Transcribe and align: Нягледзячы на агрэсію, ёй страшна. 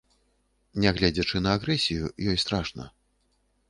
Нягледзячы 0.85 1.43
на 1.45 1.55
агрэсію, 1.59 2.13
ёй 2.33 2.37
страшна. 2.49 2.93